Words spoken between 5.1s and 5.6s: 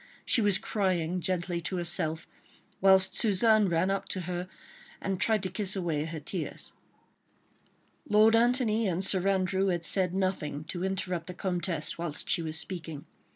tried to